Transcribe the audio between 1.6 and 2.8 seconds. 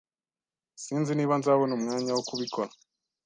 umwanya wo kubikora